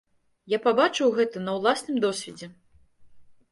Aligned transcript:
Я 0.55 0.59
пабачыў 0.63 1.11
гэта 1.19 1.37
на 1.45 1.51
ўласным 1.59 2.01
досведзе. 2.07 2.53